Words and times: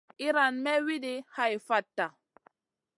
Iran 0.27 0.55
may 0.63 0.79
wuidi 0.85 1.13
hai 1.35 1.51
fatta. 1.67 2.05